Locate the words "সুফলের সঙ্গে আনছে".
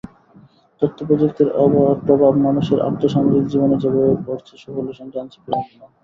4.57-5.37